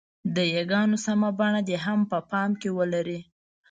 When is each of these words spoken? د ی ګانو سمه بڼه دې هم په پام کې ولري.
د 0.35 0.37
ی 0.55 0.61
ګانو 0.71 0.97
سمه 1.05 1.29
بڼه 1.39 1.61
دې 1.67 1.77
هم 1.85 1.99
په 2.11 2.17
پام 2.29 2.49
کې 2.61 2.69
ولري. 2.77 3.19